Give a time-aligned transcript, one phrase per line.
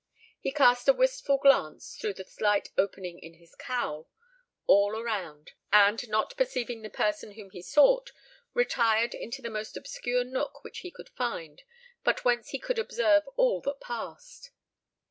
[0.39, 4.09] He cast a wistful glance, through the slight opening in his cowl,
[4.65, 8.11] all around; and, not perceiving the person whom he sought,
[8.55, 11.61] retired into the most obscure nook which he could find,
[12.03, 14.49] but whence he could observe all that passed.